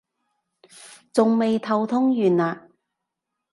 [1.13, 2.67] 仲未頭痛完啊？